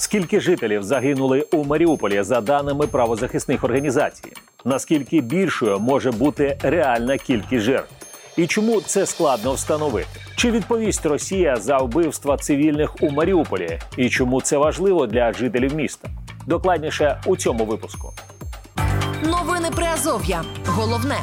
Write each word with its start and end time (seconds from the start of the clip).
Скільки 0.00 0.40
жителів 0.40 0.82
загинули 0.82 1.46
у 1.52 1.64
Маріуполі 1.64 2.22
за 2.22 2.40
даними 2.40 2.86
правозахисних 2.86 3.64
організацій? 3.64 4.32
Наскільки 4.64 5.20
більшою 5.20 5.78
може 5.78 6.12
бути 6.12 6.58
реальна 6.62 7.18
кількість 7.18 7.64
жертв? 7.64 7.94
І 8.36 8.46
чому 8.46 8.80
це 8.80 9.06
складно 9.06 9.52
встановити? 9.52 10.08
Чи 10.36 10.50
відповість 10.50 11.06
Росія 11.06 11.56
за 11.56 11.78
вбивства 11.78 12.36
цивільних 12.36 13.02
у 13.02 13.10
Маріуполі? 13.10 13.78
І 13.96 14.08
чому 14.08 14.40
це 14.40 14.58
важливо 14.58 15.06
для 15.06 15.32
жителів 15.32 15.74
міста? 15.74 16.08
Докладніше 16.46 17.20
у 17.26 17.36
цьому 17.36 17.64
випуску. 17.64 18.12
Новини 19.24 19.68
Приазов'я. 19.76 20.42
Головне. 20.66 21.16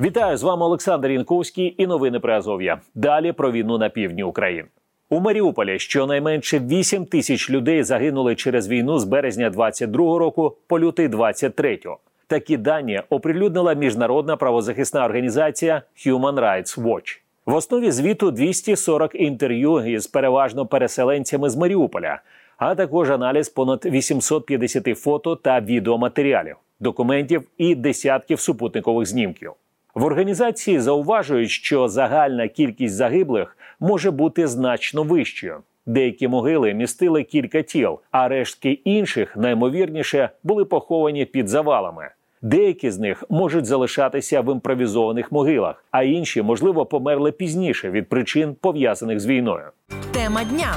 Вітаю 0.00 0.36
з 0.36 0.42
вами 0.42 0.64
Олександр 0.64 1.10
Янковський 1.10 1.74
і 1.78 1.86
новини 1.86 2.20
Приазов'я. 2.20 2.80
Далі 2.94 3.32
про 3.32 3.52
війну 3.52 3.78
на 3.78 3.88
півдні 3.88 4.22
України. 4.22 4.68
У 5.10 5.20
Маріуполі 5.20 5.78
щонайменше 5.78 6.58
8 6.58 7.06
тисяч 7.06 7.50
людей 7.50 7.82
загинули 7.82 8.34
через 8.34 8.68
війну 8.68 8.98
з 8.98 9.04
березня 9.04 9.50
22-го 9.50 10.18
року 10.18 10.56
по 10.66 10.80
лютий 10.80 11.08
23-го. 11.08 11.98
Такі 12.26 12.56
дані 12.56 13.02
оприлюднила 13.10 13.74
міжнародна 13.74 14.36
правозахисна 14.36 15.04
організація 15.04 15.82
Human 16.06 16.34
Rights 16.34 16.82
Watch. 16.82 17.20
В 17.46 17.54
основі 17.54 17.90
звіту 17.90 18.30
240 18.30 19.14
інтерв'ю 19.14 19.94
із 19.94 20.06
переважно 20.06 20.66
переселенцями 20.66 21.50
з 21.50 21.56
Маріуполя, 21.56 22.20
а 22.56 22.74
також 22.74 23.10
аналіз 23.10 23.48
понад 23.48 23.84
850 23.84 24.98
фото 24.98 25.36
та 25.36 25.60
відеоматеріалів, 25.60 26.56
документів 26.80 27.42
і 27.58 27.74
десятків 27.74 28.40
супутникових 28.40 29.06
знімків. 29.06 29.52
В 29.94 30.04
організації 30.04 30.80
зауважують, 30.80 31.50
що 31.50 31.88
загальна 31.88 32.48
кількість 32.48 32.94
загиблих 32.94 33.56
може 33.80 34.10
бути 34.10 34.46
значно 34.46 35.02
вищою. 35.02 35.56
Деякі 35.86 36.28
могили 36.28 36.74
містили 36.74 37.22
кілька 37.22 37.62
тіл, 37.62 37.98
а 38.10 38.28
рештки 38.28 38.70
інших 38.70 39.36
наймовірніше 39.36 40.28
були 40.42 40.64
поховані 40.64 41.24
під 41.24 41.48
завалами. 41.48 42.10
Деякі 42.42 42.90
з 42.90 42.98
них 42.98 43.24
можуть 43.28 43.66
залишатися 43.66 44.40
в 44.40 44.52
імпровізованих 44.52 45.32
могилах, 45.32 45.84
а 45.90 46.02
інші, 46.02 46.42
можливо, 46.42 46.86
померли 46.86 47.32
пізніше 47.32 47.90
від 47.90 48.08
причин 48.08 48.56
пов'язаних 48.60 49.20
з 49.20 49.26
війною. 49.26 49.66
Тема 50.12 50.44
дня. 50.44 50.76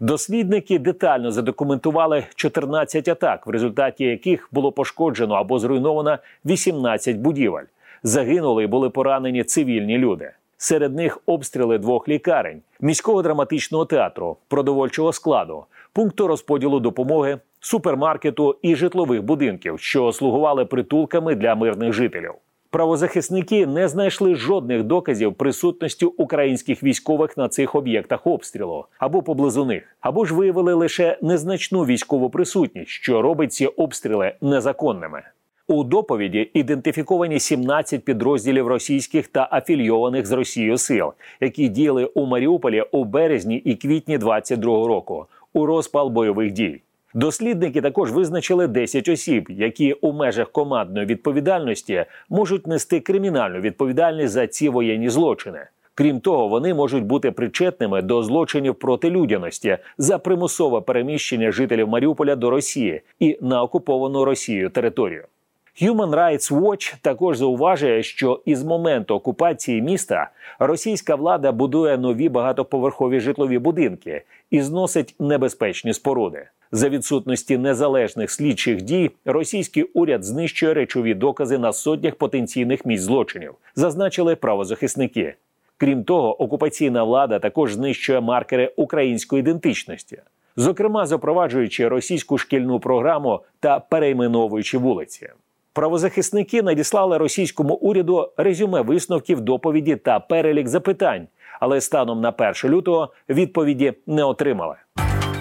Дослідники 0.00 0.78
детально 0.78 1.30
задокументували 1.30 2.24
14 2.34 3.08
атак, 3.08 3.46
в 3.46 3.50
результаті 3.50 4.04
яких 4.04 4.48
було 4.52 4.72
пошкоджено 4.72 5.34
або 5.34 5.58
зруйновано 5.58 6.18
18 6.46 7.16
будівель. 7.16 7.64
Загинули 8.02 8.64
і 8.64 8.66
були 8.66 8.90
поранені 8.90 9.44
цивільні 9.44 9.98
люди. 9.98 10.30
Серед 10.62 10.94
них 10.94 11.18
обстріли 11.26 11.78
двох 11.78 12.08
лікарень, 12.08 12.62
міського 12.80 13.22
драматичного 13.22 13.84
театру, 13.84 14.36
продовольчого 14.48 15.12
складу, 15.12 15.64
пункту 15.92 16.26
розподілу 16.26 16.80
допомоги, 16.80 17.38
супермаркету 17.60 18.56
і 18.62 18.76
житлових 18.76 19.22
будинків, 19.22 19.80
що 19.80 20.12
слугували 20.12 20.64
притулками 20.64 21.34
для 21.34 21.54
мирних 21.54 21.92
жителів. 21.92 22.32
Правозахисники 22.70 23.66
не 23.66 23.88
знайшли 23.88 24.34
жодних 24.34 24.82
доказів 24.82 25.34
присутності 25.34 26.04
українських 26.04 26.82
військових 26.82 27.36
на 27.36 27.48
цих 27.48 27.74
об'єктах 27.74 28.26
обстрілу 28.26 28.84
або 28.98 29.22
поблизу 29.22 29.64
них, 29.64 29.96
або 30.00 30.24
ж 30.24 30.34
виявили 30.34 30.74
лише 30.74 31.18
незначну 31.22 31.84
військову 31.84 32.30
присутність, 32.30 32.90
що 32.90 33.22
робить 33.22 33.52
ці 33.52 33.66
обстріли 33.66 34.34
незаконними. 34.40 35.22
У 35.70 35.84
доповіді 35.84 36.50
ідентифіковані 36.54 37.40
17 37.40 38.04
підрозділів 38.04 38.66
російських 38.66 39.26
та 39.26 39.48
афільйованих 39.52 40.26
з 40.26 40.32
Росією 40.32 40.78
сил, 40.78 41.12
які 41.40 41.68
діяли 41.68 42.04
у 42.04 42.26
Маріуполі 42.26 42.84
у 42.92 43.04
березні 43.04 43.56
і 43.56 43.74
квітні 43.74 44.18
22-го 44.18 44.88
року 44.88 45.26
у 45.52 45.66
розпал 45.66 46.08
бойових 46.08 46.52
дій. 46.52 46.80
Дослідники 47.14 47.80
також 47.80 48.12
визначили 48.12 48.66
10 48.66 49.08
осіб, 49.08 49.46
які 49.50 49.92
у 49.92 50.12
межах 50.12 50.50
командної 50.50 51.06
відповідальності 51.06 52.04
можуть 52.28 52.66
нести 52.66 53.00
кримінальну 53.00 53.60
відповідальність 53.60 54.32
за 54.32 54.46
ці 54.46 54.68
воєнні 54.68 55.08
злочини. 55.08 55.66
Крім 55.94 56.20
того, 56.20 56.48
вони 56.48 56.74
можуть 56.74 57.04
бути 57.04 57.30
причетними 57.30 58.02
до 58.02 58.22
злочинів 58.22 58.74
проти 58.74 59.10
людяності 59.10 59.78
за 59.98 60.18
примусове 60.18 60.80
переміщення 60.80 61.52
жителів 61.52 61.88
Маріуполя 61.88 62.36
до 62.36 62.50
Росії 62.50 63.00
і 63.20 63.38
на 63.40 63.62
окуповану 63.62 64.24
Росією 64.24 64.70
територію. 64.70 65.24
Human 65.82 66.10
Rights 66.10 66.60
Watch 66.60 66.94
також 67.02 67.38
зауважує, 67.38 68.02
що 68.02 68.40
із 68.44 68.64
моменту 68.64 69.14
окупації 69.14 69.82
міста 69.82 70.30
російська 70.58 71.14
влада 71.14 71.52
будує 71.52 71.98
нові 71.98 72.28
багатоповерхові 72.28 73.20
житлові 73.20 73.58
будинки 73.58 74.22
і 74.50 74.62
зносить 74.62 75.14
небезпечні 75.18 75.92
споруди. 75.92 76.46
За 76.72 76.88
відсутності 76.88 77.58
незалежних 77.58 78.30
слідчих 78.30 78.82
дій 78.82 79.10
російський 79.24 79.82
уряд 79.82 80.24
знищує 80.24 80.74
речові 80.74 81.14
докази 81.14 81.58
на 81.58 81.72
сотнях 81.72 82.14
потенційних 82.14 82.86
місць 82.86 83.04
злочинів, 83.04 83.54
зазначили 83.74 84.36
правозахисники. 84.36 85.34
Крім 85.76 86.04
того, 86.04 86.42
окупаційна 86.42 87.04
влада 87.04 87.38
також 87.38 87.72
знищує 87.72 88.20
маркери 88.20 88.72
української 88.76 89.40
ідентичності, 89.40 90.18
зокрема 90.56 91.06
запроваджуючи 91.06 91.88
російську 91.88 92.38
шкільну 92.38 92.80
програму 92.80 93.40
та 93.60 93.80
перейменовуючи 93.80 94.78
вулиці. 94.78 95.30
Правозахисники 95.72 96.62
надіслали 96.62 97.18
російському 97.18 97.74
уряду 97.74 98.32
резюме 98.36 98.80
висновків 98.80 99.40
доповіді 99.40 99.96
та 99.96 100.20
перелік 100.20 100.68
запитань, 100.68 101.26
але 101.60 101.80
станом 101.80 102.20
на 102.20 102.30
1 102.30 102.54
лютого 102.64 103.12
відповіді 103.28 103.92
не 104.06 104.24
отримали. 104.24 104.76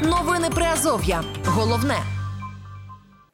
Новини 0.03 0.47
Приазов'я. 0.56 1.22
Головне. 1.45 1.95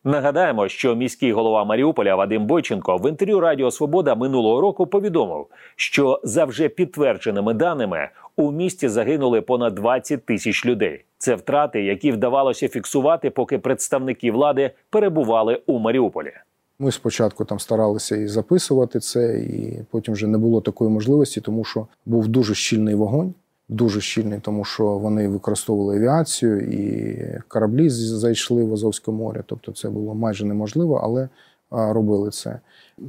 Нагадаємо, 0.04 0.68
що 0.68 0.96
міський 0.96 1.32
голова 1.32 1.66
Маріуполя 1.66 2.16
Вадим 2.16 2.46
Бойченко 2.46 2.98
в 2.98 3.10
інтерв'ю 3.10 3.40
Радіо 3.40 3.72
Свобода 3.72 4.16
минулого 4.16 4.62
року 4.62 4.88
повідомив, 4.88 5.48
що 5.76 6.22
за 6.24 6.46
вже 6.46 6.70
підтвердженими 6.70 7.54
даними 7.54 8.10
у 8.36 8.52
місті 8.52 8.90
загинули 8.90 9.42
понад 9.42 9.76
20 9.76 10.26
тисяч 10.26 10.66
людей. 10.66 11.06
Це 11.18 11.36
втрати, 11.36 11.84
які 11.84 12.12
вдавалося 12.12 12.68
фіксувати, 12.68 13.30
поки 13.30 13.58
представники 13.58 14.32
влади 14.32 14.72
перебували 14.90 15.62
у 15.66 15.80
Маріуполі. 15.80 16.32
Ми 16.80 16.92
спочатку 16.92 17.46
там 17.46 17.60
старалися 17.60 18.16
і 18.16 18.28
записувати 18.28 19.00
це, 19.00 19.40
і 19.40 19.80
потім 19.92 20.14
вже 20.14 20.28
не 20.28 20.38
було 20.38 20.62
такої 20.62 20.92
можливості, 20.92 21.42
тому 21.42 21.64
що 21.64 21.88
був 22.06 22.28
дуже 22.28 22.56
щільний 22.56 22.96
вогонь, 22.96 23.34
дуже 23.70 24.02
щільний, 24.02 24.40
тому 24.40 24.64
що 24.64 24.86
вони 24.86 25.28
використовували 25.28 25.98
авіацію 25.98 26.60
і 26.60 27.42
кораблі 27.48 27.90
зайшли 27.90 28.64
в 28.64 28.74
Азовське 28.74 29.12
море. 29.12 29.44
Тобто 29.46 29.72
це 29.72 29.90
було 29.90 30.16
майже 30.16 30.46
неможливо, 30.46 31.02
але 31.04 31.30
робили 31.72 32.30
це. 32.30 32.60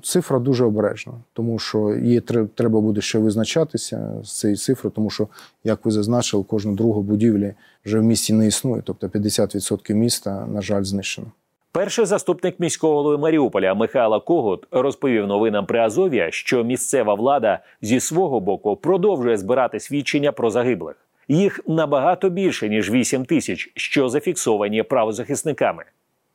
Цифра 0.02 0.38
дуже 0.38 0.64
обережна, 0.64 1.12
тому 1.32 1.58
що 1.58 1.94
її 1.94 2.20
треба 2.54 2.80
буде 2.80 3.00
ще 3.00 3.18
визначатися 3.18 4.12
з 4.24 4.38
цією 4.38 4.56
цифрою, 4.56 4.92
тому 4.96 5.10
що, 5.10 5.28
як 5.64 5.84
ви 5.84 5.90
зазначили, 5.90 6.44
кожна 6.48 6.72
друга 6.72 7.00
будівлі 7.00 7.54
вже 7.84 7.98
в 7.98 8.02
місті 8.02 8.32
не 8.32 8.46
існує. 8.46 8.82
Тобто 8.84 9.06
50% 9.06 9.94
міста, 9.94 10.46
на 10.46 10.62
жаль, 10.62 10.82
знищено. 10.82 11.26
Перший 11.76 12.06
заступник 12.06 12.60
міського 12.60 12.94
голови 12.94 13.18
Маріуполя 13.18 13.74
Михайло 13.74 14.20
Когут 14.20 14.66
розповів 14.70 15.26
новинам 15.26 15.66
при 15.66 15.80
Азов'я, 15.80 16.30
що 16.30 16.64
місцева 16.64 17.14
влада 17.14 17.58
зі 17.82 18.00
свого 18.00 18.40
боку 18.40 18.76
продовжує 18.76 19.36
збирати 19.36 19.80
свідчення 19.80 20.32
про 20.32 20.50
загиблих. 20.50 20.96
Їх 21.28 21.60
набагато 21.66 22.30
більше 22.30 22.68
ніж 22.68 22.90
8 22.90 23.24
тисяч, 23.24 23.72
що 23.76 24.08
зафіксовані 24.08 24.82
правозахисниками. 24.82 25.84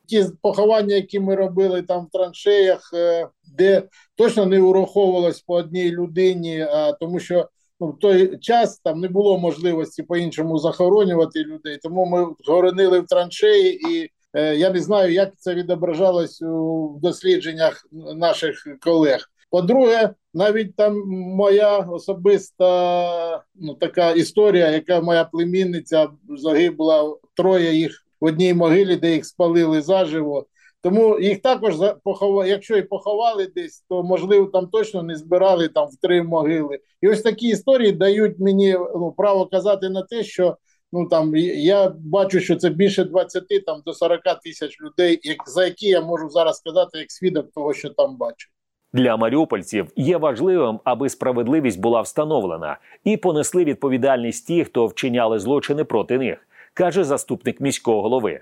Ті 0.06 0.24
поховання, 0.42 0.94
які 0.94 1.20
ми 1.20 1.34
робили 1.34 1.82
там 1.82 2.06
в 2.06 2.10
траншеях, 2.10 2.90
е, 2.94 3.28
де 3.58 3.82
точно 4.16 4.46
не 4.46 4.60
ураховувалось 4.60 5.40
по 5.40 5.54
одній 5.54 5.90
людині, 5.90 6.60
а 6.60 6.92
тому 6.92 7.20
що 7.20 7.48
ну, 7.80 7.88
в 7.88 7.98
той 7.98 8.38
час 8.38 8.78
там 8.78 9.00
не 9.00 9.08
було 9.08 9.38
можливості 9.38 10.02
по 10.02 10.16
іншому 10.16 10.58
захоронювати 10.58 11.44
людей. 11.44 11.78
Тому 11.82 12.06
ми 12.06 12.26
згоронили 12.44 13.00
в 13.00 13.06
траншеї 13.06 13.80
і. 13.90 14.10
Е, 14.34 14.56
я 14.56 14.70
не 14.70 14.80
знаю, 14.80 15.12
як 15.12 15.32
це 15.38 15.54
відображалось 15.54 16.42
у 16.42 16.98
дослідженнях 17.02 17.86
наших 18.16 18.66
колег. 18.80 19.28
По-друге, 19.50 20.10
навіть 20.34 20.76
там 20.76 21.02
моя 21.08 21.78
особиста 21.78 23.44
ну, 23.54 23.74
така 23.74 24.10
історія, 24.10 24.70
яка 24.70 25.00
моя 25.00 25.24
племінниця 25.24 26.08
загибла 26.28 27.16
троє 27.34 27.74
їх 27.74 28.04
в 28.20 28.24
одній 28.24 28.54
могилі, 28.54 28.96
де 28.96 29.12
їх 29.12 29.26
спалили 29.26 29.82
заживо. 29.82 30.46
Тому 30.82 31.20
їх 31.20 31.42
також 31.42 31.74
поховали, 32.04 32.48
якщо 32.48 32.76
і 32.76 32.82
поховали 32.82 33.46
десь, 33.46 33.84
то 33.88 34.02
можливо 34.02 34.46
там 34.46 34.66
точно 34.66 35.02
не 35.02 35.16
збирали 35.16 35.68
там 35.68 35.88
в 35.88 35.96
три 35.96 36.22
могили. 36.22 36.78
І 37.00 37.08
ось 37.08 37.22
такі 37.22 37.48
історії 37.48 37.92
дають 37.92 38.38
мені 38.38 38.72
ну, 38.72 39.14
право 39.16 39.46
казати 39.46 39.88
на 39.88 40.02
те, 40.02 40.24
що 40.24 40.56
ну 40.92 41.06
там 41.06 41.36
я 41.36 41.92
бачу, 42.04 42.40
що 42.40 42.56
це 42.56 42.70
більше 42.70 43.04
20 43.04 43.44
там 43.66 43.82
до 43.86 43.92
40 43.92 44.20
тисяч 44.44 44.80
людей, 44.80 45.20
як 45.22 45.48
за 45.48 45.64
які 45.64 45.86
я 45.86 46.00
можу 46.00 46.28
зараз 46.28 46.56
сказати 46.56 46.98
як 46.98 47.10
свідок 47.10 47.52
того, 47.54 47.74
що 47.74 47.90
там 47.90 48.16
бачу. 48.16 48.48
Для 48.92 49.16
маріупольців 49.16 49.88
є 49.96 50.16
важливим, 50.16 50.80
аби 50.84 51.08
справедливість 51.08 51.80
була 51.80 52.00
встановлена 52.00 52.76
і 53.04 53.16
понесли 53.16 53.64
відповідальність 53.64 54.46
ті, 54.46 54.64
хто 54.64 54.86
вчиняли 54.86 55.38
злочини 55.38 55.84
проти 55.84 56.18
них, 56.18 56.48
каже 56.74 57.04
заступник 57.04 57.60
міського 57.60 58.02
голови. 58.02 58.40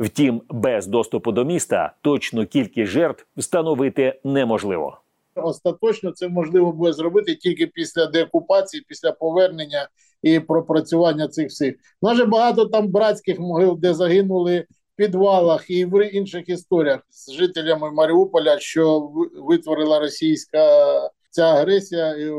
Втім, 0.00 0.42
без 0.48 0.86
доступу 0.86 1.32
до 1.32 1.44
міста 1.44 1.92
точну 2.00 2.46
кількість 2.46 2.90
жертв 2.90 3.26
встановити 3.36 4.20
неможливо. 4.24 5.01
Остаточно 5.34 6.10
це 6.10 6.28
можливо 6.28 6.72
буде 6.72 6.92
зробити 6.92 7.34
тільки 7.34 7.66
після 7.66 8.06
деокупації, 8.06 8.84
після 8.88 9.12
повернення 9.12 9.88
і 10.22 10.40
пропрацювання 10.40 11.28
цих 11.28 11.48
всіх. 11.48 11.74
У 12.00 12.06
нас 12.06 12.16
же 12.16 12.24
багато 12.24 12.66
там 12.66 12.88
братських 12.88 13.40
могил, 13.40 13.78
де 13.78 13.94
загинули 13.94 14.60
в 14.60 14.96
підвалах 14.96 15.70
і 15.70 15.84
в 15.84 16.08
інших 16.08 16.48
історіях 16.48 17.00
з 17.10 17.32
жителями 17.32 17.90
Маріуполя, 17.90 18.58
що 18.58 19.10
витворила 19.48 19.98
російська 19.98 20.58
ця 21.30 21.42
агресія, 21.42 22.14
і 22.16 22.30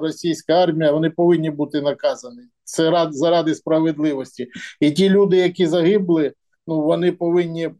російська 0.00 0.52
армія. 0.52 0.92
Вони 0.92 1.10
повинні 1.10 1.50
бути 1.50 1.80
наказані. 1.80 2.42
Це 2.64 2.90
рад 2.90 3.14
заради 3.14 3.54
справедливості. 3.54 4.48
І 4.80 4.90
ті 4.90 5.08
люди, 5.08 5.36
які 5.36 5.66
загибли, 5.66 6.32
ну 6.66 6.82
вони 6.82 7.12
повинні. 7.12 7.70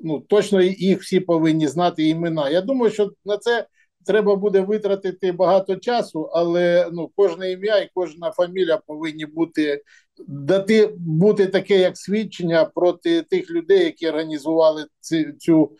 Ну 0.00 0.20
точно 0.20 0.62
їх 0.62 1.02
всі 1.02 1.20
повинні 1.20 1.68
знати 1.68 2.08
імена. 2.08 2.50
Я 2.50 2.60
думаю, 2.60 2.92
що 2.92 3.10
на 3.24 3.38
це 3.38 3.66
треба 4.06 4.36
буде 4.36 4.60
витратити 4.60 5.32
багато 5.32 5.76
часу, 5.76 6.30
але 6.32 6.88
ну 6.92 7.10
кожне 7.16 7.52
ім'я 7.52 7.78
і 7.78 7.90
кожна 7.94 8.30
фамілія 8.30 8.76
повинні 8.86 9.26
бути 9.26 9.82
дати 10.26 10.94
бути 10.96 11.46
таке, 11.46 11.78
як 11.78 11.96
свідчення 11.96 12.64
проти 12.64 13.22
тих 13.22 13.50
людей, 13.50 13.84
які 13.84 14.08
організували 14.08 14.86
цю, 15.00 15.32
цю 15.32 15.70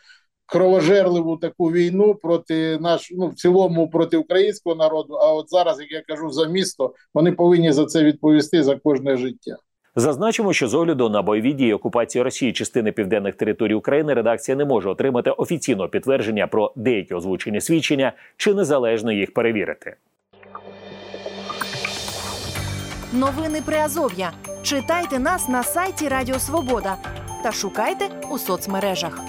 кровожерливу 0.46 1.36
таку 1.36 1.72
війну 1.72 2.14
проти 2.14 2.78
наш, 2.78 3.10
ну 3.10 3.28
в 3.28 3.34
цілому 3.34 3.90
проти 3.90 4.16
українського 4.16 4.76
народу. 4.76 5.14
А 5.14 5.32
от 5.32 5.50
зараз, 5.50 5.80
як 5.80 5.92
я 5.92 6.02
кажу, 6.02 6.30
за 6.30 6.46
місто 6.46 6.94
вони 7.14 7.32
повинні 7.32 7.72
за 7.72 7.86
це 7.86 8.04
відповісти 8.04 8.62
за 8.62 8.76
кожне 8.76 9.16
життя. 9.16 9.56
Зазначимо, 9.96 10.52
що 10.52 10.68
з 10.68 10.74
огляду 10.74 11.08
на 11.10 11.22
бойові 11.22 11.52
дії 11.52 11.74
окупації 11.74 12.22
Росії 12.22 12.52
частини 12.52 12.92
південних 12.92 13.34
територій 13.34 13.74
України 13.74 14.14
редакція 14.14 14.56
не 14.56 14.64
може 14.64 14.88
отримати 14.88 15.30
офіційного 15.30 15.88
підтвердження 15.88 16.46
про 16.46 16.72
деякі 16.76 17.14
озвучені 17.14 17.60
свідчення 17.60 18.12
чи 18.36 18.54
незалежно 18.54 19.12
їх 19.12 19.34
перевірити. 19.34 19.96
Новини 23.12 23.62
Приазов'я. 23.66 24.32
Читайте 24.62 25.18
нас 25.18 25.48
на 25.48 25.62
сайті 25.62 26.08
Радіо 26.08 26.38
Свобода 26.38 26.96
та 27.42 27.52
шукайте 27.52 28.04
у 28.30 28.38
соцмережах. 28.38 29.20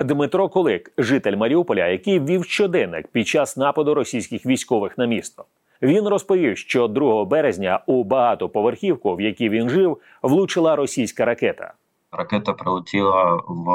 Дмитро 0.00 0.48
Кулик, 0.48 0.92
житель 0.98 1.36
Маріуполя, 1.36 1.88
який 1.88 2.18
ввів 2.18 2.44
щоденник 2.44 3.08
під 3.08 3.28
час 3.28 3.56
нападу 3.56 3.94
російських 3.94 4.46
військових 4.46 4.98
на 4.98 5.06
місто. 5.06 5.44
Він 5.82 6.08
розповів, 6.08 6.58
що 6.58 6.88
2 6.88 7.24
березня 7.24 7.82
у 7.86 8.04
багатоповерхівку, 8.04 9.16
в 9.16 9.20
якій 9.20 9.48
він 9.48 9.68
жив, 9.68 9.98
влучила 10.22 10.76
російська 10.76 11.24
ракета. 11.24 11.72
Ракета 12.12 12.52
прилетіла 12.52 13.42
в 13.48 13.66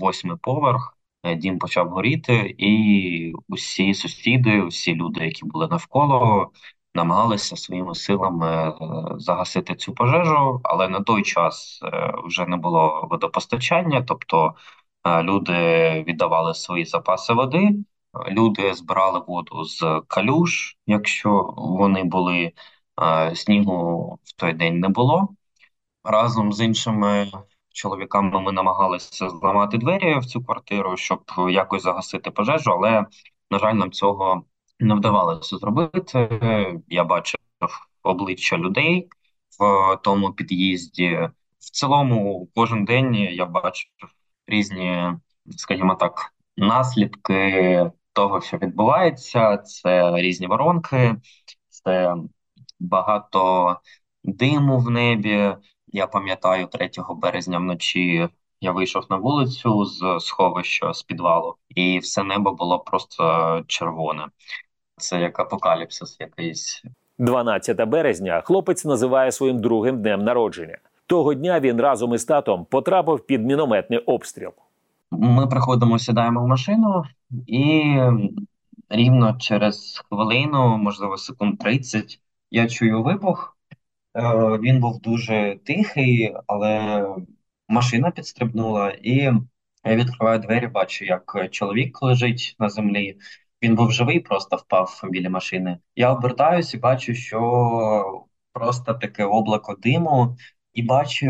восьмий 0.00 0.36
поверх. 0.42 0.96
Е, 1.26 1.34
дім 1.34 1.58
почав 1.58 1.88
горіти, 1.88 2.54
і 2.58 3.32
усі 3.48 3.94
сусіди, 3.94 4.62
усі 4.62 4.94
люди, 4.94 5.24
які 5.24 5.44
були 5.44 5.68
навколо, 5.68 6.50
намагалися 6.94 7.56
своїми 7.56 7.94
силами 7.94 8.68
е, 8.68 8.74
загасити 9.18 9.74
цю 9.74 9.94
пожежу. 9.94 10.60
Але 10.64 10.88
на 10.88 11.00
той 11.00 11.22
час 11.22 11.80
е, 11.84 12.12
вже 12.24 12.46
не 12.46 12.56
було 12.56 13.08
водопостачання, 13.10 14.02
тобто 14.02 14.54
люди 15.22 15.52
віддавали 16.08 16.54
свої 16.54 16.84
запаси 16.84 17.32
води. 17.32 17.70
Люди 18.28 18.74
збирали 18.74 19.22
воду 19.26 19.64
з 19.64 20.02
калюш, 20.08 20.76
якщо 20.86 21.54
вони 21.56 22.04
були 22.04 22.52
снігу 23.34 24.18
в 24.24 24.32
той 24.32 24.52
день 24.52 24.80
не 24.80 24.88
було. 24.88 25.28
Разом 26.04 26.52
з 26.52 26.60
іншими 26.60 27.30
чоловіками 27.68 28.40
ми 28.40 28.52
намагалися 28.52 29.28
зламати 29.28 29.78
двері 29.78 30.18
в 30.18 30.26
цю 30.26 30.44
квартиру, 30.44 30.96
щоб 30.96 31.22
якось 31.50 31.82
загасити 31.82 32.30
пожежу, 32.30 32.70
але 32.70 33.06
на 33.50 33.58
жаль, 33.58 33.74
нам 33.74 33.92
цього 33.92 34.44
не 34.80 34.94
вдавалося 34.94 35.56
зробити. 35.56 36.40
Я 36.88 37.04
бачив 37.04 37.40
обличчя 38.02 38.58
людей 38.58 39.08
в 39.58 39.96
тому 39.96 40.32
під'їзді. 40.32 41.30
В 41.58 41.70
цілому, 41.70 42.48
кожен 42.54 42.84
день 42.84 43.14
я 43.14 43.46
бачив 43.46 43.90
різні, 44.46 45.12
скажімо 45.56 45.94
так, 45.94 46.34
наслідки 46.56 47.90
того, 48.16 48.40
що 48.40 48.56
відбувається, 48.56 49.56
це 49.56 50.16
різні 50.16 50.46
воронки, 50.46 51.14
це 51.68 52.14
багато 52.80 53.76
диму 54.24 54.78
в 54.78 54.90
небі. 54.90 55.56
Я 55.88 56.06
пам'ятаю, 56.06 56.66
3 56.66 56.90
березня 57.10 57.58
вночі 57.58 58.28
я 58.60 58.72
вийшов 58.72 59.04
на 59.10 59.16
вулицю 59.16 59.84
з 59.84 60.20
сховища 60.20 60.92
з 60.92 61.02
підвалу, 61.02 61.54
і 61.68 61.98
все 61.98 62.22
небо 62.22 62.52
було 62.52 62.78
просто 62.78 63.62
червоне. 63.66 64.26
Це 64.96 65.20
як 65.20 65.40
апокаліпсис 65.40 66.16
якийсь. 66.20 66.82
12 67.18 67.88
березня 67.88 68.40
хлопець 68.40 68.84
називає 68.84 69.32
своїм 69.32 69.58
другим 69.58 70.02
днем 70.02 70.24
народження. 70.24 70.78
Того 71.06 71.34
дня 71.34 71.60
він 71.60 71.80
разом 71.80 72.14
із 72.14 72.24
татом 72.24 72.64
потрапив 72.64 73.26
під 73.26 73.46
мінометний 73.46 73.98
обстріл. 73.98 74.52
Ми 75.10 75.46
приходимо, 75.46 75.98
сідаємо 75.98 76.44
в 76.44 76.48
машину, 76.48 77.04
і 77.46 77.94
рівно 78.88 79.36
через 79.38 80.02
хвилину, 80.08 80.76
можливо, 80.78 81.16
секунд 81.16 81.58
30, 81.58 82.20
я 82.50 82.68
чую 82.68 83.02
вибух. 83.02 83.58
Е, 84.16 84.22
він 84.58 84.80
був 84.80 85.00
дуже 85.00 85.58
тихий, 85.64 86.34
але 86.46 87.04
машина 87.68 88.10
підстрибнула, 88.10 88.90
і 88.90 89.14
я 89.84 89.96
відкриваю 89.96 90.38
двері, 90.38 90.66
бачу, 90.66 91.04
як 91.04 91.48
чоловік 91.50 92.02
лежить 92.02 92.56
на 92.58 92.68
землі. 92.68 93.16
Він 93.62 93.74
був 93.74 93.92
живий, 93.92 94.20
просто 94.20 94.56
впав 94.56 95.00
біля 95.10 95.30
машини. 95.30 95.78
Я 95.96 96.12
обертаюсь 96.12 96.74
і 96.74 96.78
бачу, 96.78 97.14
що 97.14 98.26
просто 98.52 98.94
таке 98.94 99.24
облако 99.24 99.74
диму, 99.74 100.36
і 100.72 100.82
бачу 100.82 101.26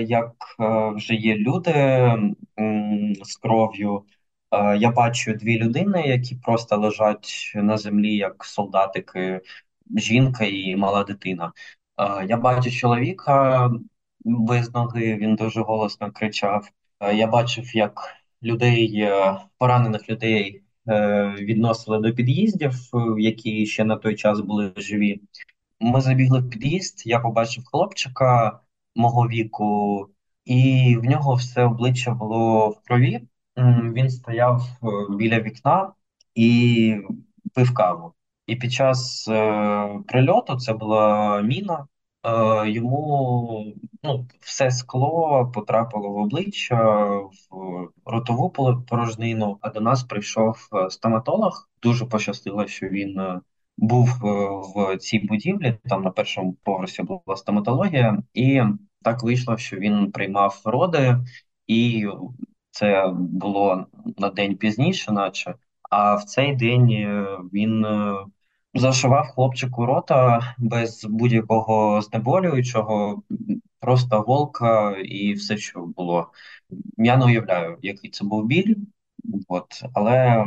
як 0.00 0.32
е, 0.60 0.90
вже 0.90 1.14
є 1.14 1.36
люди 1.36 1.72
з 3.22 3.36
кров'ю. 3.36 4.04
Е, 4.50 4.76
я 4.76 4.90
бачу 4.90 5.32
дві 5.32 5.58
людини, 5.58 6.02
які 6.06 6.34
просто 6.34 6.76
лежать 6.76 7.52
на 7.54 7.78
землі, 7.78 8.16
як 8.16 8.44
солдатики, 8.44 9.40
жінка 9.96 10.44
і 10.44 10.76
мала 10.76 11.04
дитина. 11.04 11.52
Я 12.28 12.36
бачу 12.36 12.70
чоловіка 12.70 13.70
без 14.24 14.74
ноги, 14.74 15.16
він 15.16 15.36
дуже 15.36 15.60
голосно 15.60 16.12
кричав. 16.12 16.68
Я 17.14 17.26
бачив, 17.26 17.76
як 17.76 18.00
людей, 18.42 19.08
поранених 19.58 20.08
людей 20.08 20.62
відносили 21.40 21.98
до 21.98 22.14
під'їздів, 22.14 22.72
які 23.18 23.66
ще 23.66 23.84
на 23.84 23.96
той 23.96 24.16
час 24.16 24.40
були 24.40 24.72
живі. 24.76 25.20
Ми 25.80 26.00
забігли 26.00 26.40
в 26.40 26.50
під'їзд, 26.50 27.02
я 27.06 27.20
побачив 27.20 27.64
хлопчика 27.66 28.60
мого 29.00 29.28
віку, 29.28 30.08
і 30.44 30.96
в 31.02 31.04
нього 31.04 31.34
все 31.34 31.64
обличчя 31.64 32.14
було 32.14 32.68
в 32.68 32.80
крові. 32.86 33.20
Він 33.94 34.10
стояв 34.10 34.62
е, 34.82 34.86
біля 35.16 35.40
вікна 35.40 35.92
і 36.34 36.96
пив 37.54 37.74
каву. 37.74 38.12
І 38.46 38.56
під 38.56 38.72
час 38.72 39.28
е, 39.28 40.00
прильоту 40.06 40.56
це 40.56 40.72
була 40.72 41.40
міна. 41.40 41.86
Е, 42.24 42.70
йому 42.70 43.74
ну, 44.02 44.26
все 44.40 44.70
скло 44.70 45.50
потрапило 45.54 46.10
в 46.10 46.16
обличчя, 46.16 47.04
в 47.50 47.88
ротову 48.04 48.50
порожнину. 48.88 49.58
А 49.60 49.70
до 49.70 49.80
нас 49.80 50.04
прийшов 50.04 50.68
е, 50.72 50.90
стоматолог. 50.90 51.68
Дуже 51.82 52.06
пощастило, 52.06 52.66
що 52.66 52.88
він 52.88 53.18
е, 53.20 53.40
був 53.76 54.08
в 54.74 54.96
цій 54.96 55.18
будівлі. 55.18 55.78
Там 55.88 56.02
на 56.02 56.10
першому 56.10 56.52
поверсі 56.52 57.02
була 57.02 57.36
стоматологія, 57.36 58.22
і 58.34 58.62
так 59.02 59.22
вийшло, 59.22 59.56
що 59.58 59.76
він 59.76 60.12
приймав 60.12 60.60
роди, 60.64 61.16
і 61.66 62.06
це 62.70 63.12
було 63.14 63.86
на 64.18 64.28
день 64.30 64.56
пізніше, 64.56 65.12
наче. 65.12 65.54
А 65.90 66.14
в 66.14 66.24
цей 66.24 66.56
день 66.56 66.90
е, 66.90 67.38
він 67.52 67.84
е, 67.84 68.14
зашивав 68.74 69.26
хлопчику 69.26 69.86
рота 69.86 70.40
без 70.58 71.04
будь-якого 71.04 72.00
знеболюючого, 72.02 73.22
просто 73.80 74.20
голка 74.20 74.96
і 75.04 75.32
все, 75.32 75.56
що 75.56 75.80
було. 75.80 76.32
Я 76.96 77.16
не 77.16 77.24
уявляю, 77.24 77.78
який 77.82 78.10
це 78.10 78.24
був 78.24 78.46
біль, 78.46 78.74
от, 79.48 79.82
але 79.94 80.44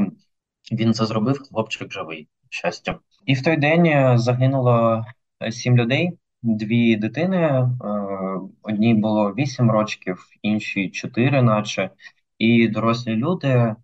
він 0.71 0.93
це 0.93 1.05
зробив, 1.05 1.39
хлопчик 1.49 1.91
живий, 1.91 2.27
щастя. 2.49 2.99
І 3.25 3.33
в 3.33 3.43
той 3.43 3.57
день 3.57 3.85
е, 3.85 4.17
загинуло 4.17 5.05
сім 5.51 5.77
людей 5.77 6.17
дві 6.43 6.95
дитини. 6.95 7.37
Е, 7.37 7.67
одній 8.63 8.93
було 8.93 9.33
вісім 9.33 9.71
років, 9.71 10.27
іншій 10.41 10.89
чотири, 10.89 11.41
наче. 11.41 11.89
і 12.37 12.67
дорослі 12.67 13.15
люди. 13.15 13.75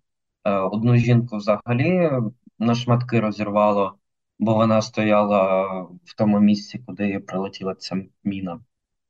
Е, 0.44 0.52
одну 0.52 0.96
жінку 0.96 1.36
взагалі 1.36 2.10
на 2.58 2.74
шматки 2.74 3.20
розірвало, 3.20 3.94
бо 4.38 4.54
вона 4.54 4.82
стояла 4.82 5.62
в 6.04 6.16
тому 6.16 6.40
місці, 6.40 6.78
куди 6.86 7.18
прилетіла 7.18 7.74
ця 7.74 7.96
міна. 8.24 8.60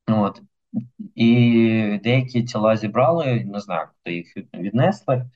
От. 0.09 0.43
І 1.15 2.01
деякі 2.05 2.43
тіла 2.43 2.77
зібрали, 2.77 3.45
не 3.45 3.61
знаю, 3.61 3.89
куди 4.05 4.17
їх 4.17 4.37
віднесли. 4.55 5.31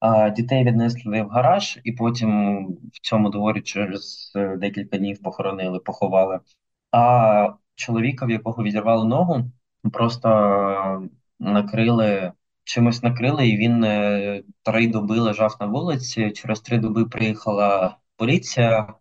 А 0.00 0.30
Дітей 0.30 0.64
віднесли 0.64 1.22
в 1.22 1.28
гараж, 1.28 1.80
і 1.84 1.92
потім 1.92 2.64
в 2.92 3.00
цьому 3.02 3.30
дворі 3.30 3.60
через 3.60 4.32
декілька 4.58 4.98
днів 4.98 5.22
похоронили, 5.22 5.78
поховали. 5.78 6.40
А 6.90 7.52
чоловіка, 7.74 8.26
в 8.26 8.30
якого 8.30 8.62
відірвали 8.62 9.04
ногу, 9.08 9.44
просто 9.92 11.08
накрили 11.40 12.32
чимось 12.68 13.02
накрили, 13.02 13.48
і 13.48 13.56
він 13.56 13.84
е, 13.84 14.42
три 14.62 14.86
доби 14.86 15.18
лежав 15.18 15.56
на 15.60 15.66
вулиці. 15.66 16.30
Через 16.30 16.60
три 16.60 16.78
доби 16.78 17.04
приїхала 17.04 17.96
поліція. 18.16 18.94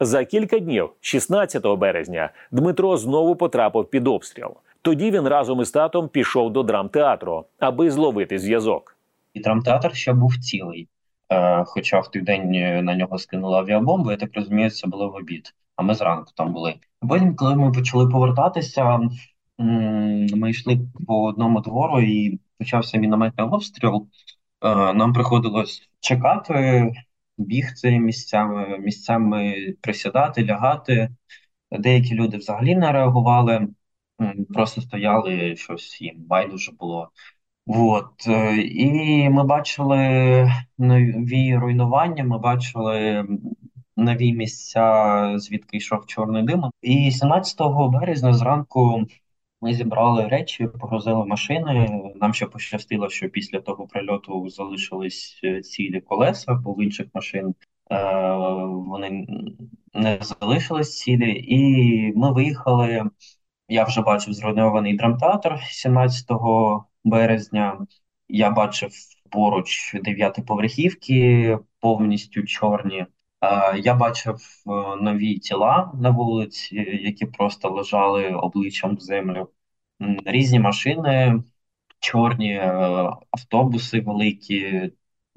За 0.00 0.24
кілька 0.24 0.58
днів, 0.58 0.90
16 1.00 1.66
березня, 1.66 2.30
Дмитро 2.50 2.96
знову 2.96 3.36
потрапив 3.36 3.90
під 3.90 4.08
обстріл. 4.08 4.50
Тоді 4.82 5.10
він 5.10 5.28
разом 5.28 5.60
із 5.60 5.70
татом 5.70 6.08
пішов 6.08 6.52
до 6.52 6.62
драмтеатру, 6.62 7.44
аби 7.58 7.90
зловити 7.90 8.38
зв'язок. 8.38 8.96
І 9.34 9.40
драмтеатр 9.40 9.94
ще 9.94 10.12
був 10.12 10.36
цілий. 10.36 10.88
Е, 11.28 11.64
хоча 11.66 12.00
в 12.00 12.10
той 12.10 12.22
день 12.22 12.54
е, 12.54 12.82
на 12.82 12.96
нього 12.96 13.18
скинула 13.18 13.58
авіабомбу, 13.58 14.10
я 14.10 14.16
так 14.16 14.30
розумію, 14.34 14.70
це 14.70 14.86
було 14.88 15.08
в 15.08 15.14
обід. 15.14 15.54
А 15.76 15.82
ми 15.82 15.94
зранку 15.94 16.32
там 16.36 16.52
були. 16.52 16.74
Потім, 17.08 17.36
коли 17.36 17.56
ми 17.56 17.72
почали 17.72 18.08
повертатися, 18.08 19.00
ми 20.36 20.50
йшли 20.50 20.80
по 21.06 21.24
одному 21.24 21.60
двору 21.60 22.00
і 22.00 22.40
почався 22.58 22.98
мінометний 22.98 23.46
обстріл. 23.46 24.08
Е, 24.60 24.92
нам 24.92 25.12
приходилось 25.12 25.90
чекати, 26.00 26.92
бігти 27.38 27.98
місцями, 27.98 28.78
місцями 28.78 29.54
присідати, 29.80 30.44
лягати. 30.46 31.08
Деякі 31.70 32.14
люди 32.14 32.36
взагалі 32.36 32.76
не 32.76 32.92
реагували, 32.92 33.68
просто 34.54 34.80
стояли 34.80 35.56
щось 35.56 36.00
їм 36.00 36.14
байдуже 36.18 36.72
було. 36.72 37.10
От. 37.66 38.28
Е, 38.28 38.56
і 38.56 39.30
ми 39.30 39.44
бачили 39.44 39.96
нові 40.78 41.56
руйнування, 41.56 42.24
ми 42.24 42.38
бачили 42.38 43.26
нові 43.96 44.32
місця, 44.32 45.34
звідки 45.36 45.76
йшов 45.76 46.06
чорний 46.06 46.42
дим. 46.42 46.64
І 46.82 47.10
17 47.10 47.58
березня 47.92 48.32
зранку 48.34 49.06
ми 49.60 49.74
зібрали 49.74 50.28
речі, 50.28 50.66
погрузили 50.66 51.26
машини. 51.26 52.02
Нам 52.20 52.34
ще 52.34 52.46
пощастило, 52.46 53.08
що 53.08 53.28
після 53.28 53.60
того 53.60 53.86
прильоту 53.86 54.48
залишились 54.48 55.40
е, 55.44 55.60
цілі 55.60 56.00
колеса, 56.00 56.54
бо 56.54 56.72
в 56.72 56.82
інших 56.82 57.06
машин 57.14 57.54
е, 57.90 58.34
вони 58.66 59.26
не 59.94 60.18
залишились 60.20 60.98
цілі. 60.98 61.44
І 61.48 62.12
ми 62.16 62.32
виїхали. 62.32 63.10
Я 63.68 63.84
вже 63.84 64.00
бачив 64.02 64.34
зруйнований 64.34 64.96
драмтеатр 64.96 65.58
17 65.62 66.26
березня. 67.04 67.86
Я 68.28 68.50
бачив 68.50 68.90
поруч 69.30 69.96
дев'ятиповерхівки, 70.04 71.58
повністю 71.80 72.42
чорні. 72.42 73.06
Е, 73.42 73.78
я 73.78 73.94
бачив 73.94 74.36
е, 74.66 74.70
нові 75.02 75.38
тіла 75.38 75.92
на 76.00 76.10
вулиці, 76.10 76.76
які 77.02 77.26
просто 77.26 77.70
лежали 77.70 78.28
обличчям 78.28 78.96
в 78.96 79.00
землю. 79.00 79.48
Різні 80.24 80.60
машини, 80.60 81.42
чорні 82.00 82.52
е, 82.54 82.70
автобуси 83.30 84.00
великі, 84.00 84.90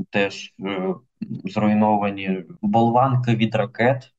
теж 0.09 0.53
зруйновані, 1.45 2.43
болванки 2.61 3.35
від 3.35 3.55
ракет, 3.55 4.13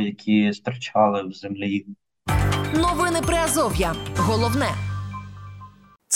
які 0.00 0.52
стирчали 0.52 1.22
в 1.22 1.32
землі. 1.32 1.86
Новини 2.74 3.20
Приазов'я. 3.26 3.94
Головне. 4.16 4.95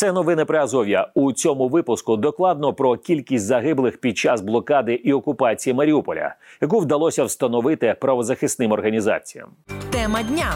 Це 0.00 0.12
новини 0.12 0.44
про 0.44 0.58
Азов'я. 0.58 1.08
У 1.14 1.32
цьому 1.32 1.68
випуску 1.68 2.16
докладно 2.16 2.72
про 2.72 2.96
кількість 2.96 3.44
загиблих 3.44 4.00
під 4.00 4.18
час 4.18 4.40
блокади 4.40 4.94
і 4.94 5.12
окупації 5.12 5.74
Маріуполя, 5.74 6.34
яку 6.60 6.78
вдалося 6.78 7.24
встановити 7.24 7.96
правозахисним 8.00 8.72
організаціям. 8.72 9.48
Тема 9.90 10.22
дня. 10.22 10.54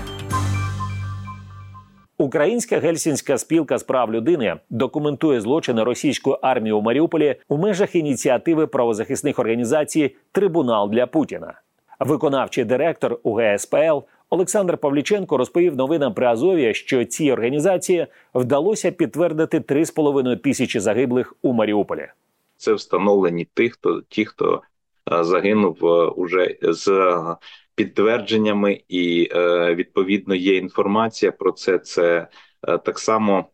Українська 2.19 2.79
гельсінська 2.79 3.39
спілка 3.39 3.79
з 3.79 3.83
прав 3.83 4.13
людини 4.13 4.57
документує 4.71 5.41
злочини 5.41 5.83
російської 5.85 6.37
армії 6.43 6.73
у 6.73 6.81
Маріуполі 6.81 7.37
у 7.49 7.57
межах 7.57 7.95
ініціативи 7.95 8.67
правозахисних 8.67 9.39
організацій 9.39 10.17
Трибунал 10.33 10.91
для 10.91 11.07
Путіна. 11.07 11.55
Виконавчий 12.01 12.65
директор 12.65 13.19
УГСПЛ 13.23 13.99
Олександр 14.35 14.79
Павліченко 14.79 15.37
розповів 15.37 15.77
новинам 15.77 16.15
при 16.15 16.27
Азові, 16.27 16.75
що 16.75 17.05
цій 17.05 17.33
організації 17.33 18.07
вдалося 18.35 18.91
підтвердити 18.91 19.59
3,5 19.59 20.39
тисячі 20.39 20.81
загиблих 20.81 21.35
у 21.43 21.53
Маріуполі. 21.53 22.07
Це 22.57 22.75
встановлені 22.75 23.49
ті, 23.55 23.71
хто 23.71 24.03
ті, 24.09 24.25
хто 24.25 24.63
е, 25.13 25.25
загинув 25.25 25.79
е, 25.83 26.07
уже 26.07 26.57
з 26.63 27.13
підтвердженнями, 27.75 28.81
і 28.89 29.29
е, 29.33 29.75
відповідно 29.75 30.35
є 30.35 30.57
інформація 30.57 31.33
про 31.33 31.53
це. 31.53 31.79
Це 31.79 32.29
так 32.85 32.99
само 32.99 33.47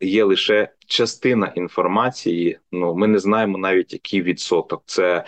є 0.00 0.24
лише 0.24 0.68
частина 0.86 1.52
інформації. 1.56 2.58
Ну 2.72 2.94
ми 2.94 3.06
не 3.06 3.18
знаємо 3.18 3.58
навіть 3.58 3.92
який 3.92 4.22
відсоток. 4.22 4.82
Це 4.86 5.24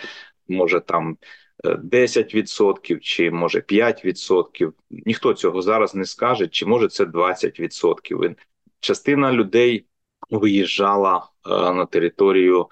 може 0.47 0.79
там 0.79 1.17
10% 1.63 2.99
чи 2.99 3.31
може 3.31 3.59
5%. 3.59 4.73
Ніхто 4.89 5.33
цього 5.33 5.61
зараз 5.61 5.95
не 5.95 6.05
скаже, 6.05 6.47
чи 6.47 6.65
може 6.65 6.87
це 6.87 7.05
20%. 7.05 8.35
Частина 8.79 9.33
людей 9.33 9.85
виїжджала 10.29 11.29
е, 11.45 11.49
на 11.49 11.85
територію 11.85 12.67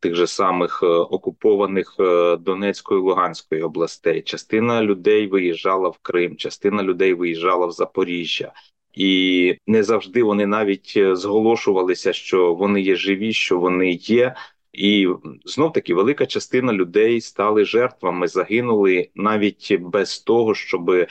тих 0.00 0.14
же 0.14 0.26
самих 0.26 0.80
е, 0.82 0.86
окупованих 0.86 1.96
е, 2.00 2.36
Донецької 2.36 3.00
Луганської 3.00 3.62
областей. 3.62 4.22
Частина 4.22 4.82
людей 4.82 5.26
виїжджала 5.26 5.88
в 5.88 5.98
Крим, 6.02 6.36
частина 6.36 6.82
людей 6.82 7.14
виїжджала 7.14 7.66
в 7.66 7.72
Запоріжжя. 7.72 8.52
І 8.94 9.56
не 9.66 9.82
завжди 9.82 10.22
вони 10.22 10.46
навіть 10.46 10.98
зголошувалися, 11.12 12.12
що 12.12 12.54
вони 12.54 12.80
є 12.80 12.96
живі, 12.96 13.32
що 13.32 13.58
вони 13.58 13.90
є. 13.90 14.34
І 14.72 15.08
знов 15.44 15.72
таки 15.72 15.94
велика 15.94 16.26
частина 16.26 16.72
людей 16.72 17.20
стали 17.20 17.64
жертвами, 17.64 18.28
загинули 18.28 19.10
навіть 19.14 19.76
без 19.80 20.18
того, 20.18 20.54
щоб 20.54 20.90
е, 20.90 21.08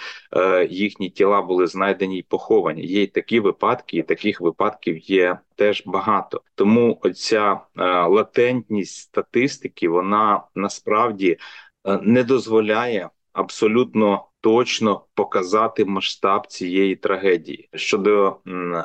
їхні 0.70 1.10
тіла 1.10 1.42
були 1.42 1.68
знайдені 1.68 2.18
й 2.18 2.22
поховані. 2.24 2.86
Є 2.86 3.04
й 3.04 3.08
такі 3.08 3.40
випадки, 3.40 3.98
і 3.98 4.04
таких 4.04 4.42
випадків 4.42 4.98
є 4.98 5.40
теж 5.56 5.84
багато. 5.86 6.42
Тому 6.56 7.00
оця 7.02 7.52
е, 7.54 7.60
латентність 8.08 8.96
статистики 8.96 9.90
вона 9.90 10.44
насправді 10.56 11.38
е, 11.86 12.00
не 12.04 12.24
дозволяє 12.24 13.10
абсолютно. 13.34 14.28
Точно 14.44 15.06
показати 15.14 15.86
масштаб 15.86 16.48
цієї 16.48 16.96
трагедії 16.96 17.70
щодо 17.74 18.38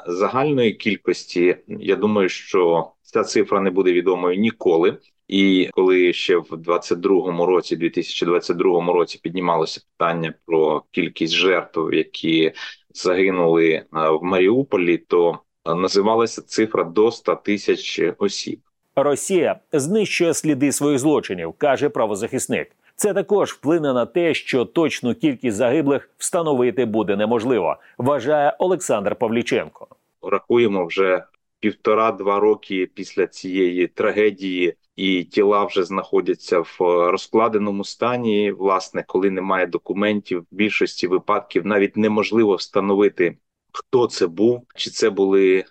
загальної 0.07 0.73
кількості. 0.73 1.57
Я 1.69 1.97
думаю, 1.97 2.29
що 2.29 2.93
Ця 3.17 3.25
цифра 3.25 3.61
не 3.61 3.71
буде 3.71 3.93
відомою 3.93 4.37
ніколи. 4.37 4.97
І 5.29 5.69
коли 5.73 6.13
ще 6.13 6.37
в 6.37 6.49
22-му 6.51 7.47
році, 7.47 7.77
2022 7.77 8.93
році, 8.93 9.21
піднімалося 9.23 9.81
питання 9.99 10.35
про 10.47 10.83
кількість 10.91 11.35
жертв, 11.35 11.93
які 11.93 12.53
загинули 12.95 13.71
е, 13.73 13.85
в 13.93 14.23
Маріуполі, 14.23 14.99
то 14.99 15.39
називалася 15.67 16.43
цифра 16.43 16.85
до 16.85 17.11
100 17.11 17.35
тисяч 17.35 18.01
осіб. 18.19 18.61
Росія 18.97 19.57
знищує 19.73 20.35
сліди 20.35 20.73
своїх 20.73 20.99
злочинів, 20.99 21.53
каже 21.59 21.89
правозахисник. 21.89 22.71
Це 22.97 23.15
також 23.15 23.53
вплине 23.53 23.93
на 23.93 24.07
те, 24.07 24.35
що 24.35 24.65
точну 24.65 25.15
кількість 25.15 25.57
загиблих 25.57 26.11
встановити 26.19 26.85
буде 26.85 27.17
неможливо. 27.17 27.77
Вважає 27.99 28.57
Олександр 28.59 29.15
Павліченко. 29.17 29.87
Рахуємо 30.23 30.87
вже 30.87 31.23
півтора-два 31.61 32.41
роки 32.41 32.87
після 32.95 33.27
цієї 33.27 33.87
трагедії, 33.87 34.77
і 34.97 35.25
тіла 35.25 35.65
вже 35.65 35.85
знаходяться 35.85 36.61
в 36.61 36.77
розкладеному 37.11 37.85
стані. 37.85 38.53
Власне, 38.53 39.05
коли 39.07 39.31
немає 39.31 39.67
документів, 39.67 40.41
в 40.41 40.55
більшості 40.55 41.07
випадків 41.07 41.67
навіть 41.67 41.97
неможливо 41.97 42.55
встановити. 42.55 43.39
Хто 43.73 44.07
це 44.07 44.27
був? 44.27 44.67
Чи 44.77 44.91
це 44.91 45.11
були 45.11 45.59
е, 45.59 45.65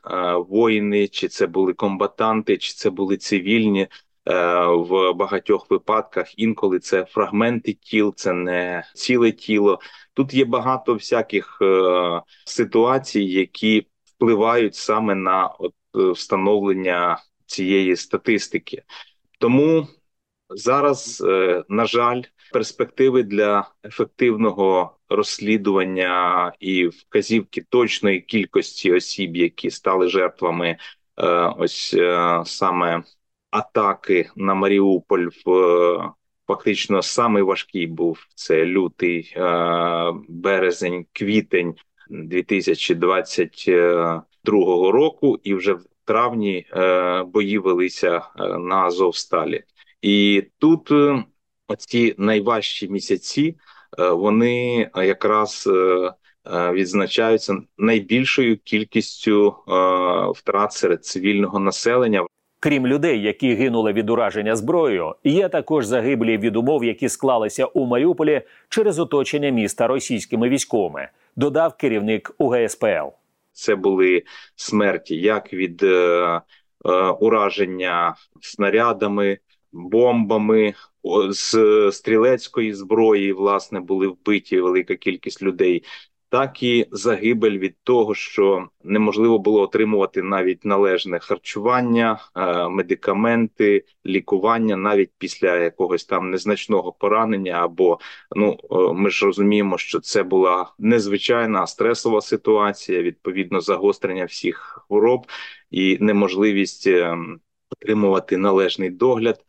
воїни, 0.50 1.08
чи 1.08 1.28
це 1.28 1.48
були 1.48 1.74
комбатанти, 1.74 2.58
чи 2.58 2.74
це 2.74 2.90
були 2.90 3.18
цивільні 3.18 3.82
е, 3.82 3.90
в 4.66 5.14
багатьох 5.14 5.72
випадках? 5.72 6.40
Інколи 6.40 6.80
це 6.80 7.06
фрагменти 7.06 7.74
тіл, 7.74 8.14
це 8.16 8.34
не 8.34 8.84
ціле 8.96 9.32
тіло. 9.32 9.80
Тут 10.14 10.34
є 10.34 10.46
багато 10.46 10.94
всяких 10.94 11.58
е, 11.62 12.22
ситуацій, 12.46 13.24
які 13.24 13.88
впливають 14.16 14.76
саме 14.76 15.16
на 15.16 15.48
от, 15.48 15.74
е, 15.96 16.12
встановлення 16.12 17.18
цієї 17.46 17.96
статистики. 17.96 18.84
Тому 19.40 19.88
зараз, 20.50 21.24
е, 21.28 21.64
на 21.70 21.86
жаль, 21.86 22.22
перспективи 22.54 23.24
для 23.24 23.72
ефективного 23.84 24.98
розслідування 25.10 26.54
і 26.60 26.88
вказівки 26.88 27.66
точної 27.70 28.22
кількості 28.22 28.94
осіб, 28.94 29.36
які 29.36 29.70
стали 29.70 30.08
жертвами 30.08 30.78
е, 31.18 31.28
ось 31.58 31.96
саме 32.46 33.04
атаки 33.52 34.30
на 34.36 34.54
Маріуполь 34.54 35.28
в 35.46 36.14
фактично 36.48 37.02
самий 37.02 37.44
важкий 37.44 37.88
був 37.88 38.20
це 38.36 38.66
лютий 38.66 39.38
березень, 40.30 41.06
квітень 41.14 41.76
2022 42.10 44.92
року, 44.92 45.40
і 45.44 45.54
вже 45.54 45.74
в 45.74 45.86
травні 46.06 46.66
бої 47.28 47.58
велися 47.58 48.22
на 48.60 48.76
Азовсталі. 48.76 49.64
І 50.02 50.44
тут 50.60 50.92
оці 51.68 52.16
найважчі 52.18 52.88
місяці 52.88 53.56
е, 54.00 54.10
вони 54.10 54.90
якраз 54.96 55.68
е, 55.68 55.72
е, 55.72 56.12
відзначаються 56.72 57.58
найбільшою 57.78 58.58
кількістю 58.58 59.56
втрат 60.36 60.74
серед 60.74 61.06
цивільного 61.06 61.60
населення. 61.60 62.26
Крім 62.60 62.88
людей, 62.88 63.22
які 63.22 63.54
гинули 63.54 63.94
від 63.94 64.10
ураження 64.10 64.56
зброєю, 64.56 65.16
є 65.24 65.50
також 65.50 65.86
загиблі 65.86 66.38
від 66.38 66.56
умов, 66.56 66.84
які 66.84 67.10
склалися 67.10 67.66
у 67.66 67.86
Маріуполі 67.86 68.42
через 68.70 69.00
оточення 69.00 69.50
міста 69.50 69.88
російськими 69.88 70.50
військовими. 70.50 71.10
Додав 71.36 71.78
керівник 71.78 72.36
УГСПЛ. 72.38 73.08
Це 73.52 73.76
були 73.76 74.24
смерті 74.56 75.16
як 75.16 75.54
від 75.54 75.84
е, 75.84 75.88
е, 75.88 76.42
ураження 77.20 78.16
снарядами, 78.42 79.38
бомбами, 79.72 80.74
з 81.30 81.52
стрілецької 81.92 82.74
зброї 82.74 83.34
власне 83.34 83.80
були 83.80 84.08
вбиті 84.08 84.60
велика 84.60 84.96
кількість 84.96 85.42
людей. 85.42 85.84
Так 86.36 86.64
і 86.64 86.88
загибель 86.92 87.58
від 87.58 87.76
того, 87.84 88.16
що 88.16 88.68
неможливо 88.84 89.40
було 89.40 89.62
отримувати 89.62 90.22
навіть 90.22 90.66
належне 90.66 91.20
харчування, 91.20 92.20
е, 92.36 92.70
медикаменти, 92.70 93.86
лікування 94.06 94.76
навіть 94.78 95.12
після 95.18 95.58
якогось 95.58 96.06
там 96.06 96.32
незначного 96.32 96.92
поранення. 96.92 97.52
Або 97.52 98.00
ну 98.36 98.58
ми 98.94 99.10
ж 99.10 99.26
розуміємо, 99.26 99.78
що 99.78 100.00
це 100.00 100.24
була 100.24 100.74
незвичайна 100.80 101.68
стресова 101.68 102.22
ситуація, 102.22 103.02
відповідно 103.02 103.62
загострення 103.62 104.26
всіх 104.26 104.86
хвороб 104.88 105.28
і 105.72 105.98
неможливість 106.02 106.88
ем, 106.88 107.40
отримувати 107.70 108.38
належний 108.38 108.90
догляд. 108.90 109.40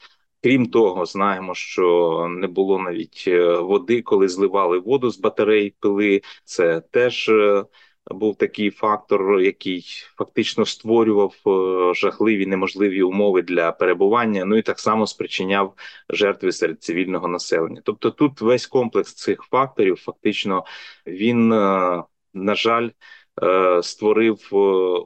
Крім 0.43 0.67
того, 0.67 1.07
знаємо, 1.07 1.55
що 1.55 2.27
не 2.31 2.47
було 2.47 2.79
навіть 2.79 3.25
е, 3.29 3.57
води, 3.57 4.03
коли 4.03 4.29
зливали 4.29 4.79
воду 4.79 5.11
з 5.11 5.19
батарей, 5.19 5.75
пили. 5.81 6.21
Це 6.45 6.81
теж 6.81 7.29
е, 7.29 7.65
був 8.11 8.37
такий 8.37 8.71
фактор, 8.71 9.41
який 9.41 9.85
фактично 10.19 10.67
створював 10.67 11.35
е, 11.47 11.95
жахливі 11.95 12.47
неможливі 12.47 13.03
умови 13.03 13.43
для 13.43 13.73
перебування. 13.73 14.45
Ну 14.45 14.57
і 14.57 14.63
так 14.63 14.79
само 14.79 15.07
спричиняв 15.07 15.75
жертви 16.11 16.53
серед 16.53 16.83
цивільного 16.83 17.29
населення. 17.29 17.81
Тобто, 17.85 18.11
тут 18.11 18.41
весь 18.41 18.67
комплекс 18.67 19.15
цих 19.15 19.43
факторів, 19.43 19.97
фактично, 19.97 20.65
він 21.07 21.49
на 21.49 22.55
жаль. 22.55 22.89
Е, 23.43 23.83
створив 23.83 24.49
е, 24.53 24.57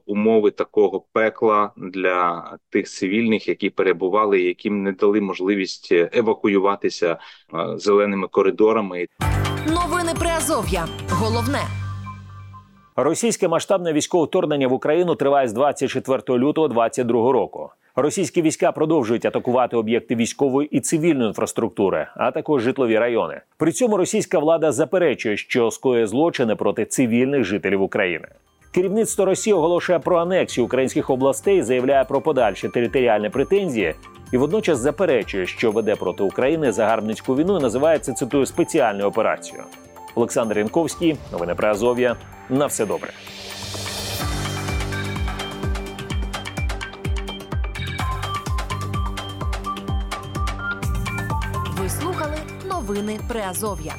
умови 0.07 0.51
такого 0.51 1.05
пекла 1.13 1.71
для 1.77 2.45
тих 2.71 2.87
цивільних, 2.87 3.49
які 3.49 3.71
перебували, 3.71 4.43
яким 4.43 4.83
не 4.83 4.93
дали 4.93 5.21
можливість 5.21 5.93
евакуюватися 5.93 7.13
е, 7.13 7.19
зеленими 7.79 8.29
коридорами. 8.29 9.07
Новини 9.67 10.13
при 10.19 10.29
Азов'я. 10.29 10.89
Головне. 11.11 11.61
Російське 12.97 13.49
масштабне 13.49 13.93
військове 13.93 14.25
вторгнення 14.25 14.69
в 14.69 14.73
Україну 14.73 15.15
триває 15.15 15.49
з 15.49 15.53
24 15.53 16.39
лютого 16.39 16.69
2022 16.69 17.33
року. 17.33 17.71
Російські 17.97 18.43
війська 18.43 18.73
продовжують 18.73 19.25
атакувати 19.25 19.77
об'єкти 19.77 20.15
військової 20.15 20.69
і 20.69 20.81
цивільної 20.81 21.29
інфраструктури, 21.29 22.07
а 22.17 22.31
також 22.31 22.63
житлові 22.63 22.99
райони. 22.99 23.41
При 23.57 23.73
цьому 23.73 23.97
російська 23.97 24.39
влада 24.39 24.73
заперечує, 24.73 25.37
що 25.37 25.71
скоює 25.71 26.07
злочини 26.07 26.57
проти 26.57 26.85
цивільних 26.85 27.45
жителів 27.45 27.83
України. 27.83 28.29
Керівництво 28.75 29.25
Росії 29.25 29.55
оголошує 29.55 29.99
про 29.99 30.19
анексію 30.19 30.65
українських 30.65 31.11
областей, 31.11 31.63
заявляє 31.63 32.05
про 32.05 32.21
подальші 32.21 32.69
територіальні 32.69 33.29
претензії 33.29 33.95
і 34.33 34.37
водночас 34.37 34.79
заперечує, 34.79 35.47
що 35.47 35.71
веде 35.71 35.95
проти 35.97 36.23
України 36.23 36.73
загарбницьку 36.73 37.37
війну. 37.37 37.59
і 37.59 37.63
Називається 37.63 38.13
цитую 38.13 38.47
спеціальною 38.47 39.09
операцією. 39.09 39.65
Олександр 40.15 40.59
Янковський, 40.59 41.17
новини 41.33 41.55
про 41.55 41.69
Азов'я. 41.69 42.17
На 42.51 42.67
все 42.67 42.87
добре. 42.87 43.11
Новини 52.91 53.21
Приазов'я. 53.29 53.95